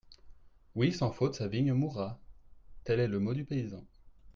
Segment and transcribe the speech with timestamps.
[0.73, 2.19] Oui, sans faute sa vigne mourra.»
[2.85, 3.85] Tel est le mot du paysan.